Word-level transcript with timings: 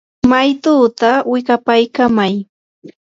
maytutaa 0.29 1.17
wikapaykamay. 1.31 2.33